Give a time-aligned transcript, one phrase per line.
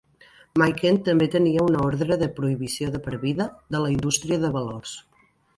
[0.61, 4.99] Miken també tenia una ordre de prohibició de per vida de la indústria de valors.